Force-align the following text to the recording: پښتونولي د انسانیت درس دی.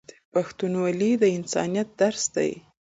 پښتونولي 0.33 1.11
د 1.21 1.23
انسانیت 1.37 1.87
درس 2.01 2.23
دی. 2.35 2.51